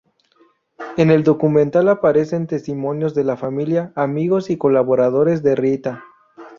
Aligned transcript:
En 0.97 1.11
el 1.11 1.23
documental 1.23 1.87
aparecen 1.87 2.47
testimonios 2.47 3.13
de 3.13 3.23
la 3.23 3.37
familia, 3.37 3.93
amigos 3.95 4.49
y 4.49 4.57
colaboradores 4.57 5.43
de 5.43 5.53
Rita. 5.55 6.03